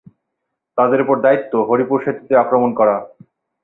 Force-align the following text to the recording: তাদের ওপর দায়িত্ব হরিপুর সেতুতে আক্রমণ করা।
তাদের 0.77 0.99
ওপর 1.03 1.17
দায়িত্ব 1.25 1.53
হরিপুর 1.69 1.97
সেতুতে 2.05 2.33
আক্রমণ 2.37 2.69
করা। 2.79 2.95